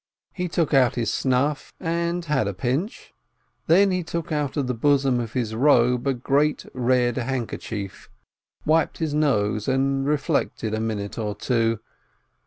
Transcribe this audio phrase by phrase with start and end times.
[0.33, 3.13] He took out his snuff, and had a pinch,
[3.67, 8.09] then he took out of the bosom of his robe a great red handker chief,
[8.65, 11.81] wiped his nose, and reflected a minute or two.